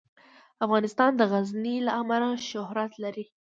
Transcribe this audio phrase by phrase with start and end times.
[0.65, 3.25] افغانستان د غزني له امله شهرت لري.